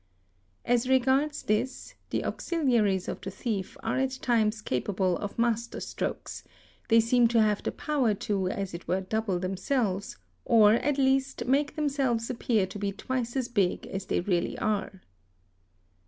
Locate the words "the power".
7.61-8.15